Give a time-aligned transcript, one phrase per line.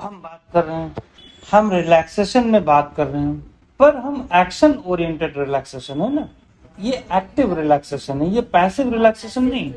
[0.00, 0.94] हम बात कर रहे हैं,
[1.42, 3.38] हम रिलैक्सेशन में बात कर रहे हैं,
[3.80, 6.28] पर हम एक्शन ओरिएंटेड रिलैक्सेशन है ना?
[6.78, 9.72] ये एक्टिव रिलैक्सेशन है, ये पैसिव रिलैक्सेशन नहीं।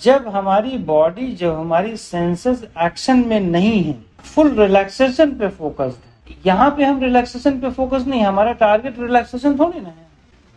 [0.00, 3.94] जब हमारी बॉडी जब हमारी सेंसेस एक्शन में नहीं है
[4.24, 9.58] फुल रिलैक्सेशन पे फोकस्ड है यहाँ पे हम रिलैक्सेशन पे फोकस नहीं हमारा टारगेट रिलैक्सेशन
[9.58, 10.08] थोड़ी ना है।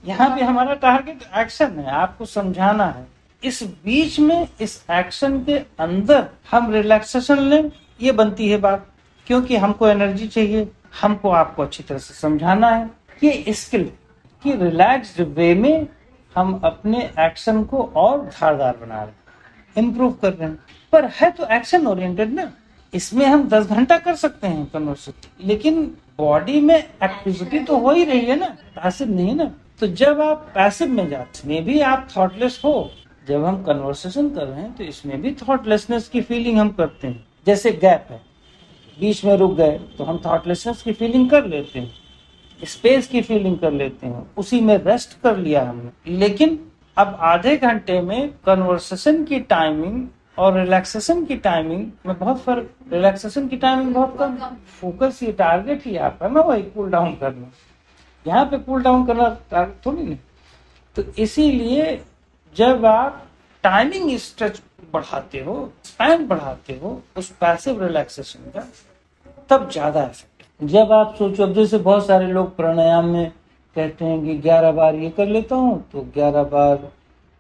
[0.04, 3.06] यहाँ पे हमारा टारगेट एक्शन है, आपको समझाना है।
[3.44, 8.88] इस बीच में, इस एक्शन के अंदर हम रिलैक्सेशन लें, ये बनती है बात।
[9.28, 10.68] क्योंकि हमको एनर्जी चाहिए,
[11.02, 12.90] हमको आपको अच्छी तरह से समझाना है।
[13.24, 13.84] ये स्किल
[14.44, 15.88] कि रिलैक्स्ड वे में
[16.36, 20.60] हम अपने एक्शन को और धारदार बना रहे इम्प्रूव कर रहे हैं।
[20.92, 22.52] पर है तो एक्शन ओरिएंटेड ना।
[22.94, 25.84] इसमें हम दस घंटा कर सकते हैं कन्वर्सेशन लेकिन
[26.18, 30.52] बॉडी में एक्टिविटी तो हो ही रही है ना। पैसिव नहीं ना। तो जब आप
[30.56, 32.92] पैसिव में जाते में भी आप थॉटलेस हो।
[33.28, 37.26] जब हम कन्वर्सेशन कर रहे हैं तो इसमें भी थॉटलेसनेस की फीलिंग हम करते हैं।
[37.46, 38.22] जैसे गैप है।
[38.98, 41.92] बीच में रुक गए तो हम थॉटलेसनेस की फीलिंग कर लेते हैं
[42.62, 46.60] स्पेस की फीलिंग कर लेते हैं, उसी में रेस्ट कर लिया हमने। लेकिन
[46.98, 53.48] अब आधे घंटे में कन्वर्सेशन की टाइमिंग और रिलैक्सेशन की टाइमिंग में बहुत फ़र्क रिलैक्सेशन
[53.48, 54.38] की टाइमिंग बहुत कम
[54.82, 57.52] फोकस ये टारगेट ही आपका ना, वही कूल डाउन करना।
[58.26, 60.18] यहाँ पे कूल डाउन करना टारगेट थोड़ी नहीं
[60.96, 62.00] तो इसीलिए
[62.56, 63.24] जब आप
[63.64, 64.62] टाइमिंग स्ट्रेच
[64.94, 68.68] बढ़ाते हो स्पैन बढ़ाते हो, उस पैसिव रिलैक्सेशन का
[69.50, 73.32] तब ज़्यादा इफ़ेक्ट जब आप सोचो, अब जैसे बहुत सारे लोग प्राणायाम में
[73.76, 76.76] कहते हैं कि 11 बार ये कर लेता हूँ तो 11 बार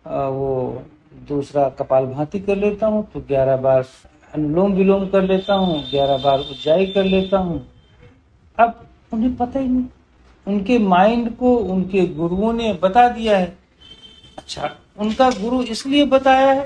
[0.05, 0.83] वो
[1.27, 3.85] दूसरा कपाल भांति कर लेता हूँ तो 11 बार
[4.33, 7.59] अनुलोम विलोम कर लेता हूँ 11 बार उज्जाई कर लेता हूँ।
[8.57, 9.85] अब उन्हें पता ही नहीं।
[10.47, 13.45] उनके माइंड को, उनके गुरुओं ने बता दिया है।
[14.38, 16.63] अच्छा उनका गुरु इसलिए बताया है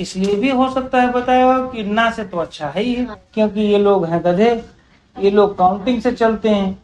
[0.00, 3.60] इसलिए भी हो सकता है बताया कि ना से तो अच्छा है ही है। क्योंकि
[3.62, 4.50] ये लोग हैं गधे
[5.16, 6.78] ये लोग काउंटिंग से चलते हैं।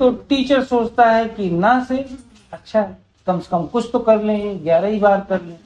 [0.00, 2.04] तो टीचर सोचता है कि ना से
[2.52, 5.58] अच्छा है कम से कम कुछ तो कर लें ग्यारह ही बार कर लें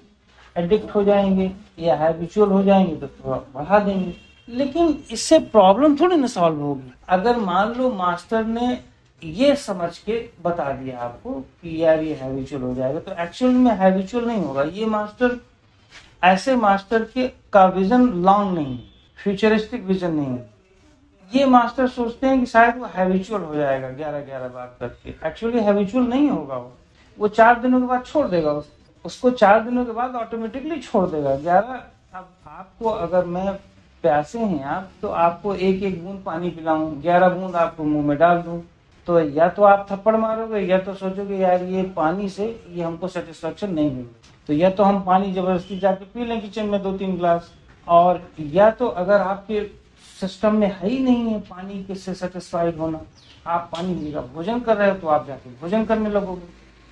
[0.56, 4.14] एडिक्ट हो जाएँगे या हैबिचुअल हो जाएँगे तो थोड़ा बढ़ा देंगे।
[4.48, 8.78] लेकिन इससे प्रॉब्लम थोड़ी ना सॉल्व होगी। अगर मान लो मास्टर ने
[9.22, 10.12] ये समझ के
[10.44, 14.62] बता दिया आपको कि यार ये हैबिचुअल हो जाएगा तो एक्चुअल में हैबिचुअल नहीं होगा।
[14.64, 15.38] ये मास्टर
[16.22, 18.88] ऐसे मास्टर के का विजन लॉन्ग नहीं है
[19.18, 20.48] फ्यूचरिस्टिक विजन नहीं है।
[21.32, 25.60] ये मास्टर सोचते हैं कि शायद वो हैबिचुअल हो जाएगा ग्यारह ग्यारह बार करके। एक्चुअली
[25.60, 26.72] हैबिचुअल नहीं होगा वो।
[27.18, 28.70] वो चार दिनों के बाद छोड़ देगा उस,
[29.04, 31.82] उसको चार दिनों के बाद ऑटोमेटिकली छोड़ देगा। ग्यारह
[32.14, 33.52] अब आपको अगर मैं
[34.04, 38.16] प्यासे हैं आप तो आपको एक एक बूंद पानी पिलाऊं ग्यारह बूंद आपको मुँह में
[38.18, 38.60] डाल दूँ।
[39.06, 43.08] तो या तो आप थप्पड़ मारोगे, या तो सोचोगे, यार, ये पानी से ये हमको
[43.08, 44.08] सेटिस्फेक्शन नहीं मिली।
[44.48, 47.50] तो या तो हम पानी ज़बरदस्ती जाके पी लें किचन में दो तीन ग्लास
[47.86, 49.62] और या तो अगर आपके
[50.20, 53.00] सिस्टम में है ही नहीं है पानी के से सेटिस्फाइड होना,
[53.46, 56.48] आप पानी का भोजन कर रहे हो तो आप जाके भोजन करने लगोगे।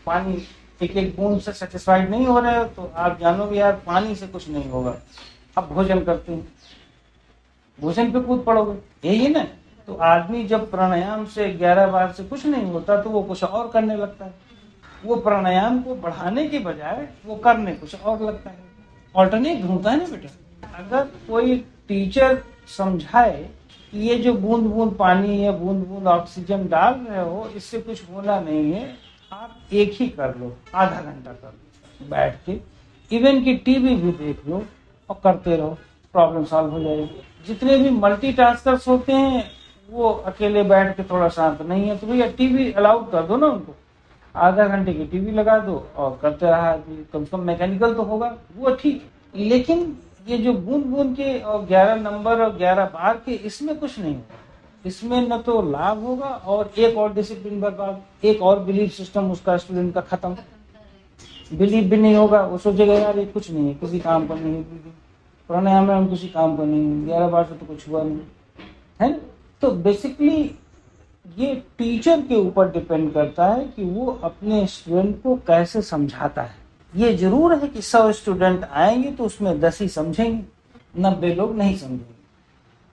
[0.07, 0.43] पानी
[0.83, 4.27] एक एक बूंद से सेटिस्फाइड नहीं हो रहे हो तो आप जानोगे, यार, पानी से
[4.27, 4.95] कुछ नहीं होगा।
[5.59, 6.49] आप भोजन करते हैं।
[7.79, 9.47] भोजन पे कूद पड़ोगे। यही ना?
[9.89, 13.69] तो आदमी जब प्राणायाम से ग्यारह बार से कुछ नहीं होता तो वो कुछ और
[13.69, 14.35] करने लगता है।
[15.05, 18.57] वो प्राणायाम को बढ़ाने के बजाय वो करने कुछ और लगता है।
[19.15, 20.29] ऑल्टरनेट ढूंढता है ना बेटा?
[20.79, 21.57] अगर कोई
[21.89, 23.49] टीचर समझाए
[23.93, 28.03] कि ये जो बूंद बूंद पानी या बूंद बूंद ऑक्सीजन डाल रहे हो, इससे कुछ
[28.11, 28.89] होना नहीं है,
[29.33, 32.61] आप एक ही कर लो, आधा घंटा कर लो, बैठ के।
[33.11, 34.65] इवन की टीवी भी देख लो
[35.11, 35.77] और करते रहो
[36.15, 39.45] प्रॉब्लम सॉल्व हो जाएगी। जितने भी मल्टीटास्कर्स होते हैं
[39.89, 43.47] वो अकेले बैठ के थोड़ा शांत नहीं है तो भैया टीवी अलाउड कर दो ना
[43.47, 43.75] उनको।
[44.35, 46.73] आधा घंटे की टीवी लगा दो और करते रहा
[47.13, 49.03] कम से कम मैकेनिकल तो होगा, वो ठीक
[49.35, 49.97] लेकिन
[50.29, 54.15] ये जो बूंद बूंद के और ग्यारह नंबर और ग्यारह बार के, इसमें कुछ नहीं
[54.15, 54.39] होगा।
[54.85, 59.57] इसमें न तो लाभ होगा और एक और डिसिप्लिन बर्बाद, एक और बिलीफ सिस्टम उसका
[59.57, 60.37] स्टूडेंट का खत्म।
[61.53, 64.55] बिलीव भी नहीं होगा, वो सोचेगा, यार, ये कुछ नहीं है, किसी काम पर नहीं
[64.55, 64.63] है।
[65.51, 68.19] प्राणायाम में हम किसी काम पर नहीं, ग्यारह बार से तो कुछ हुआ नहीं।
[69.01, 69.13] है
[69.69, 70.39] तो बेसिकली
[71.37, 76.55] ये टीचर के ऊपर डिपेंड करता है कि वो अपने स्टूडेंट को कैसे समझाता है।
[76.93, 80.41] ये ज़रूर है कि सौ स्टूडेंट आएँगे तो उसमें दस ही समझेंगे,
[80.99, 82.17] नब्बे लोग नहीं समझेंगे।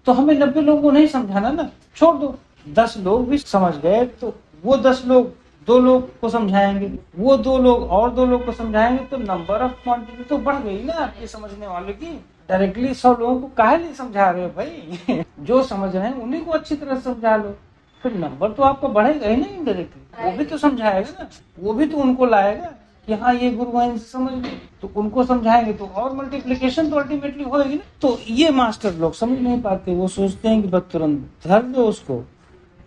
[0.08, 2.36] तो हमें नब्बे लोगों को नहीं समझाना ना, छोड़ दो।
[2.66, 5.34] दस लोग भी समझ गए तो वो दस लोग,
[5.68, 9.84] दो लोग को समझाएँगे, वो दो लोग और दो लोग को समझाएँगे तो नंबर ऑफ़
[9.84, 12.20] क्वांटिटी तो बढ़ गई ना आपके समझने वाले की।
[12.50, 15.24] डायरेक्टली सब लोगों को काहे नहीं समझा रहे हो भाई?
[15.42, 17.56] जो समझ रहे हैं उन्हीं को अच्छी तरह समझा लो।
[18.04, 21.86] फिर नंबर तो आपका बढ़ेगा ही ना इनडायरेक्टली वो भी तो समझाएगा ना। वो भी
[21.86, 22.74] तो उनको लाएगा
[23.08, 24.50] कि हाँ ये गुरु हैं समझ लो।
[24.82, 29.40] तो उनको समझाएँगे तो और मल्टीप्लीकेशन तो अल्टीमेटली होगी ना। तो ये मास्टर लोग समझ
[29.40, 32.24] नहीं पाते। वो सोचते हैं कि बस तुरंत धर दो उसको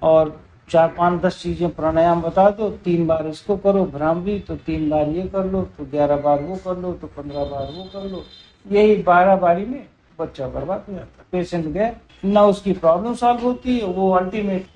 [0.03, 0.41] और
[0.71, 5.09] चार पाँच दस चीज़ें प्राणायाम बता दो। तीन बार इसको करो भ्रामरी तो तीन बार
[5.09, 8.23] ये कर लो तो ग्यारह बार वो कर लो तो पंद्रह बार वो कर लो।
[8.71, 9.87] यही बारह बारी में
[10.19, 11.93] बच्चा बर्बाद हो जाता पेशेंट गए
[12.25, 14.67] ना उसकी प्रॉब्लम सॉल्व होती है वो अल्टीमेट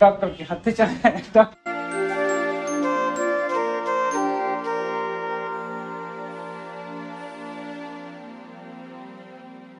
[0.00, 1.69] डॉक्टर के हाथ चले। डॉक्टर